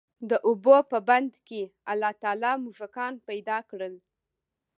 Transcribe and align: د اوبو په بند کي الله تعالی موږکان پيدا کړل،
د 0.29 0.31
اوبو 0.47 0.77
په 0.91 0.97
بند 1.09 1.31
کي 1.47 1.61
الله 1.91 2.11
تعالی 2.21 2.51
موږکان 2.63 3.13
پيدا 3.27 3.57
کړل، 3.69 3.95